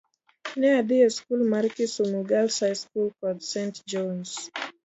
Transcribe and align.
Ne 0.59 0.69
adhi 0.79 0.95
e 1.05 1.09
skul 1.15 1.41
mar 1.51 1.65
Kisumu 1.75 2.21
Girls 2.29 2.57
High 2.63 2.77
School 2.83 3.09
kod 3.19 3.37
St. 3.51 3.75
John's. 3.91 4.33